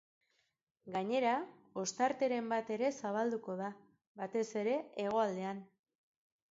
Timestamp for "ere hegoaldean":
4.65-5.63